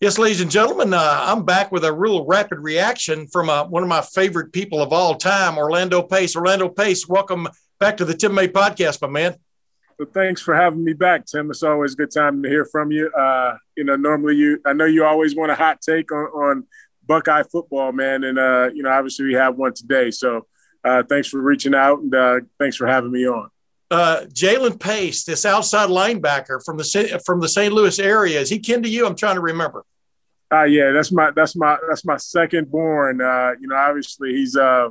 [0.00, 3.82] Yes, ladies and gentlemen, uh, I'm back with a real rapid reaction from uh, one
[3.82, 6.34] of my favorite people of all time, Orlando Pace.
[6.34, 7.46] Orlando Pace, welcome
[7.78, 9.34] back to the Tim May podcast, my man.
[9.98, 11.50] Well, thanks for having me back, Tim.
[11.50, 13.12] It's always a good time to hear from you.
[13.12, 16.66] Uh, you know, normally you, I know you always want a hot take on, on
[17.06, 20.10] Buckeye football, man, and uh, you know, obviously we have one today.
[20.10, 20.46] So,
[20.82, 23.50] uh, thanks for reaching out and uh, thanks for having me on.
[23.90, 27.74] Uh, Jalen Pace, this outside linebacker from the from the St.
[27.74, 29.06] Louis area, is he kin to you?
[29.06, 29.84] I'm trying to remember.
[30.52, 33.20] Uh, yeah, that's my that's my that's my second born.
[33.20, 34.88] Uh, you know, obviously he's uh,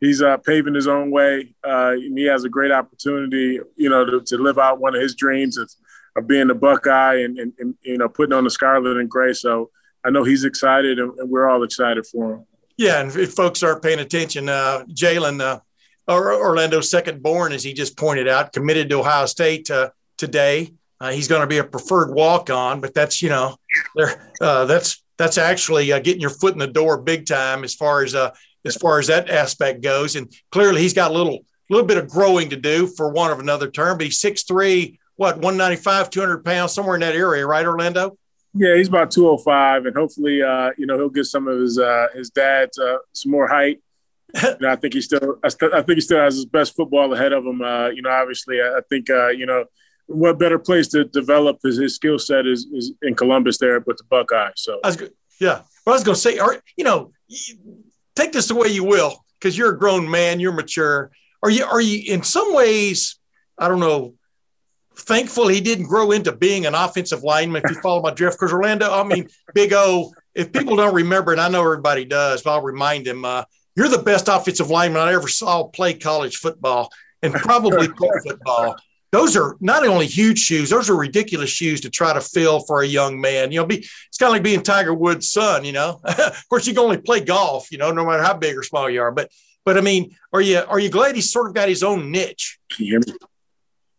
[0.00, 4.04] he's uh, paving his own way, uh, and he has a great opportunity, you know,
[4.04, 5.70] to, to live out one of his dreams of,
[6.16, 9.32] of being a Buckeye and, and, and, you know putting on the scarlet and gray.
[9.32, 9.70] So
[10.04, 12.46] I know he's excited, and, and we're all excited for him.
[12.76, 15.60] Yeah, and if folks aren't paying attention, uh, Jalen, uh,
[16.08, 20.74] Orlando's second born, as he just pointed out, committed to Ohio State uh, today.
[21.00, 23.56] Uh, he's going to be a preferred walk on, but that's you know,
[24.40, 28.02] uh, that's that's actually uh, getting your foot in the door big time as far
[28.02, 28.30] as uh,
[28.64, 30.16] as far as that aspect goes.
[30.16, 33.38] And clearly, he's got a little little bit of growing to do for one of
[33.38, 33.98] another term.
[33.98, 37.46] But he's six three, what one ninety five, two hundred pounds, somewhere in that area,
[37.46, 38.16] right, Orlando?
[38.54, 41.58] Yeah, he's about two hundred five, and hopefully, uh, you know, he'll get some of
[41.58, 43.80] his uh, his dad some more height.
[44.42, 46.74] you know, I think he still, I, st- I, think he still has his best
[46.74, 47.58] football ahead of him.
[47.94, 49.66] you know, obviously, I, I think, you know,
[50.06, 53.96] what better place to develop his, his skill set is, is in Columbus there with
[53.96, 54.52] the Buckeyes.
[54.56, 54.96] So I was,
[55.40, 57.12] yeah, well, I was going to say, are, you know,
[58.14, 61.10] take this the way you will, because you're a grown man, you're mature.
[61.42, 63.18] Are you, are you in some ways,
[63.58, 64.14] I don't know,
[64.94, 68.52] thankful he didn't grow into being an offensive lineman, if you follow my drift, because
[68.52, 72.52] Orlando, I mean, Big O, if people don't remember, and I know everybody does, but
[72.52, 76.90] I'll remind them, uh, you're the best offensive lineman I ever saw play college football
[77.22, 78.76] and probably pro football
[79.12, 82.82] those are not only huge shoes, those are ridiculous shoes to try to fill for
[82.82, 83.52] a young man.
[83.52, 86.00] You know, be it's kind of like being Tiger Woods' son, you know.
[86.04, 88.88] of course, you can only play golf, you know, no matter how big or small
[88.88, 89.12] you are.
[89.12, 89.30] But
[89.64, 92.58] but I mean, are you are you glad he's sort of got his own niche?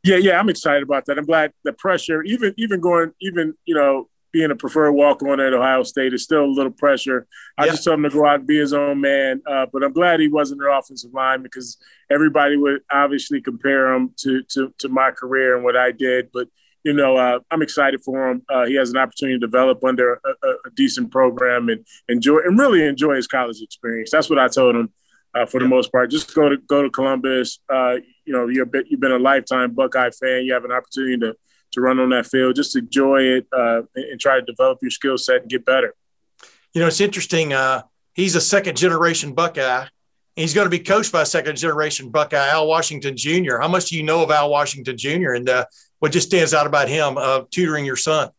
[0.05, 1.17] Yeah, yeah, I'm excited about that.
[1.17, 5.39] I'm glad the pressure, even even going, even you know, being a preferred walk on
[5.39, 7.27] at Ohio State is still a little pressure.
[7.55, 9.43] I just told him to go out and be his own man.
[9.47, 11.77] Uh, but I'm glad he wasn't an offensive line because
[12.11, 16.29] everybody would obviously compare him to, to, to my career and what I did.
[16.33, 16.47] But,
[16.83, 18.41] you know, uh, I'm excited for him.
[18.49, 22.57] Uh, he has an opportunity to develop under a, a, decent program and enjoy and
[22.57, 24.09] really enjoy his college experience.
[24.09, 24.91] That's what I told him.
[25.35, 27.59] Uh, for the most part, just go to go to Columbus.
[27.67, 30.43] Uh, you know, you're you've been a lifetime Buckeye fan.
[30.43, 31.35] You have an opportunity to
[31.73, 32.55] to run on that field.
[32.55, 35.93] Just enjoy it uh, and try to develop your skill set and get better.
[36.73, 37.53] You know, it's interesting.
[37.53, 39.85] Uh, he's a second generation Buckeye.
[40.35, 43.57] He's going to be coached by a second generation Buckeye, Al Washington Jr.
[43.59, 45.33] How much do you know of Al Washington Jr.
[45.33, 45.65] and uh,
[45.99, 48.29] what just stands out about him uh, tutoring your son?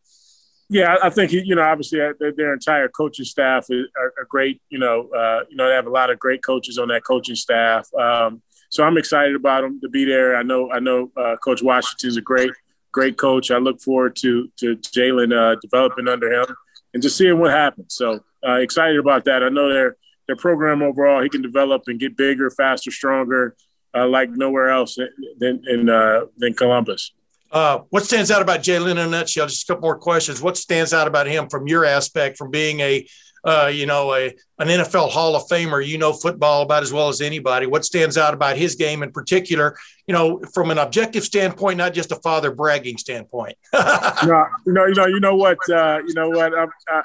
[0.71, 4.61] Yeah, I think you know obviously uh, their, entire coaching staff are, great.
[4.71, 7.37] You know, uh, you know they have a lot of great coaches on that coaching
[7.37, 7.87] staff.
[7.95, 10.37] Um, so I'm excited about them to be there.
[10.37, 12.51] I know I know uh, Coach Washington's is a great
[12.95, 13.51] great coach.
[13.51, 16.47] I look forward to to Jalen uh, developing under him
[16.95, 17.95] and just seeing what happens.
[17.95, 19.43] So uh, excited about that.
[19.43, 19.97] I know their
[20.27, 23.57] their program overall, he can develop and get bigger, faster, stronger,
[23.95, 24.97] uh, like nowhere else
[25.39, 27.13] than in uh, than Columbus.
[27.53, 29.47] Uh, what stands out about Jalen in a nutshell?
[29.47, 30.41] Just a couple more questions.
[30.41, 33.07] What stands out about him from your aspect, from being a
[33.45, 35.87] uh, you know, a an NFL Hall of Famer.
[35.87, 37.67] You know football about as well as anybody.
[37.67, 39.77] What stands out about his game in particular?
[40.07, 43.57] You know, from an objective standpoint, not just a father bragging standpoint.
[43.75, 46.55] no, you know, you know, you know what, uh, you know what.
[46.55, 47.03] I, I,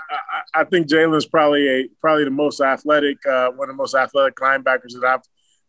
[0.56, 4.36] I think Jalen's probably a probably the most athletic, uh, one of the most athletic
[4.38, 5.22] linebackers that I've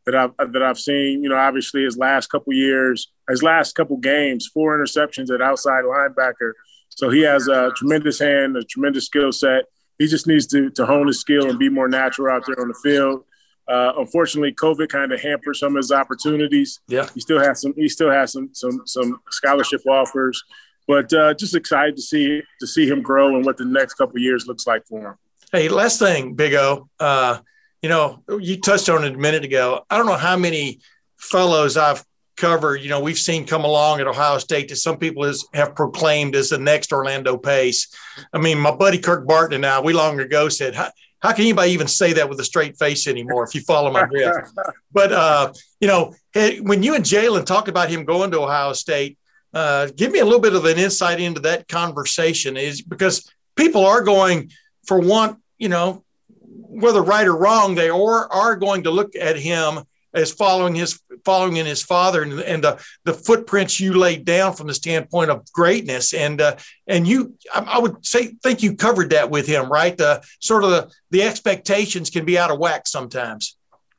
[0.07, 1.25] that I've that I've seen.
[1.25, 5.83] You know, obviously his last couple years, his last couple games, four interceptions at outside
[5.83, 6.53] linebacker.
[6.91, 9.65] So he has a tremendous hand, a tremendous skill set
[10.01, 12.69] he just needs to to hone his skill and be more natural out there on
[12.69, 13.23] the field.
[13.69, 16.81] Uh, unfortunately, COVID kind of hampered some of his opportunities.
[16.89, 17.75] Yeah, he still has some.
[17.77, 20.43] He still has some some some scholarship offers,
[20.89, 24.19] but uh, just excited to see to see him grow and what the next couple
[24.19, 25.15] years looks like for him.
[25.53, 26.89] Hey, last thing, Big O.
[26.99, 27.39] Uh,
[27.83, 29.85] you know, you touched on it a minute ago.
[29.91, 30.81] I don't know how many
[31.19, 32.05] fellows I've
[32.41, 35.75] cover, you know, we've seen come along at Ohio State that some people has, have
[35.75, 37.95] proclaimed as the next Orlando Pace.
[38.33, 40.91] I mean, my buddy Kirk Barton and I, we long ago said, how,
[41.21, 44.07] how can anybody even say that with a straight face anymore if you follow my
[44.07, 44.51] drift?
[44.93, 46.15] but, uh, you know,
[46.63, 49.19] when you and Jalen talked about him going to Ohio State,
[49.53, 53.85] uh, give me a little bit of an insight into that conversation is because people
[53.85, 54.51] are going
[54.87, 56.05] for one, you know,
[56.41, 59.81] whether right or wrong, they are, are going to look at him
[60.15, 64.55] as following his following in his father and, and the the footprints you laid down
[64.55, 66.13] from the standpoint of greatness.
[66.13, 69.97] And uh, and you I, I, would say think you covered that with him right?
[69.97, 73.57] The sort of the, the expectations can be out of whack sometimes.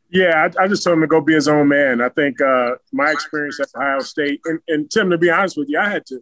[0.09, 2.01] Yeah I, I just told him to go be his own man.
[2.01, 5.69] I think uh, my experience at Ohio State and, and Tim to be honest with
[5.69, 6.19] you I had to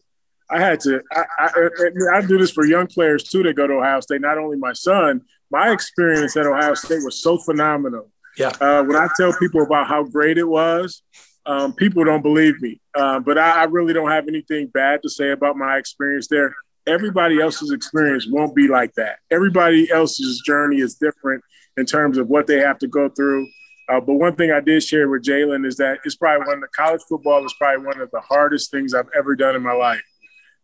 [0.52, 1.70] I had to I, I,
[2.16, 4.74] I do this for young players too that go to Ohio State not only my
[4.74, 5.22] son
[5.52, 8.52] my experience at Ohio State was so phenomenal yeah.
[8.62, 11.02] Uh, when I tell people about how great it was,
[11.46, 12.80] um, people don't believe me.
[12.94, 16.56] Uh, but I, I, really don't have anything bad to say about my experience there.
[16.86, 19.18] Everybody else's experience won't be like that.
[19.32, 21.44] Everybody else's journey is different
[21.78, 23.48] in terms of what they have to go through.
[23.90, 26.62] Uh, but one thing I did share with Jalen is that it's probably one of
[26.62, 29.74] the college football is probably one of the hardest things I've ever done in my
[29.74, 30.04] life.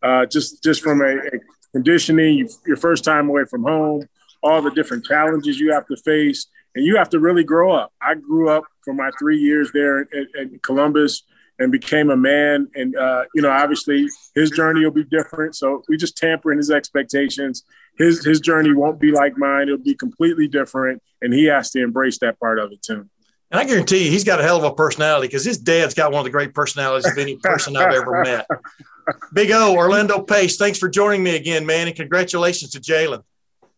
[0.03, 1.39] Uh, just just from a, a
[1.71, 4.07] conditioning, you, your first time away from home,
[4.43, 7.93] all the different challenges you have to face, and you have to really grow up.
[8.01, 11.23] I grew up for my three years there at, Columbus
[11.57, 12.67] and became a man.
[12.75, 15.55] And, uh, you know, obviously his journey will be different.
[15.55, 17.63] So we just tamper in his expectations.
[17.97, 19.69] His, his journey won't be like mine.
[19.69, 21.01] It'll be completely different.
[21.21, 23.09] And he has to embrace that part of it too.
[23.51, 26.11] And I guarantee you, he's got a hell of a personality because his dad's got
[26.11, 28.47] one of the great personalities of any person I've ever met.
[29.33, 31.87] Big O, Orlando Pace, thanks for joining me again, man.
[31.87, 33.23] And congratulations to Jalen.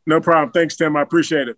[0.07, 0.51] No problem.
[0.51, 0.95] Thanks, Tim.
[0.95, 1.57] I appreciate it.